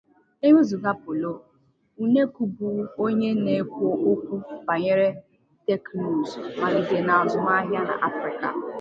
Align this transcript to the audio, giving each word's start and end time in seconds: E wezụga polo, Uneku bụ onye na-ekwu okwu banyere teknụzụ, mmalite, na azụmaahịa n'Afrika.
E 0.47 0.49
wezụga 0.55 0.91
polo, 1.03 1.33
Uneku 2.03 2.41
bụ 2.55 2.69
onye 3.05 3.29
na-ekwu 3.43 3.87
okwu 4.11 4.35
banyere 4.67 5.07
teknụzụ, 5.65 6.39
mmalite, 6.53 6.97
na 7.07 7.13
azụmaahịa 7.23 7.81
n'Afrika. 7.87 8.47